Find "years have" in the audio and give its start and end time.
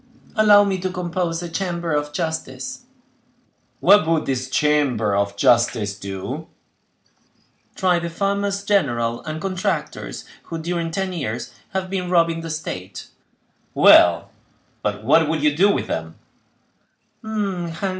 11.13-11.91